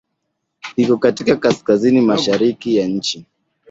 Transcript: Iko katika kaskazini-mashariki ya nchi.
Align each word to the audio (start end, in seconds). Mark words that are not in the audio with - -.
Iko 0.75 0.97
katika 0.97 1.35
kaskazini-mashariki 1.35 2.75
ya 2.75 2.87
nchi. 2.87 3.25